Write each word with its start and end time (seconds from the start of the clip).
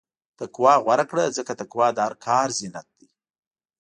تقوی 0.37 0.75
غوره 0.85 1.05
کړه، 1.09 1.25
ځکه 1.37 1.51
تقوی 1.61 1.89
د 1.93 1.99
هر 2.05 2.13
کار 2.25 2.47
زینت 2.59 2.87
دی. 2.97 3.07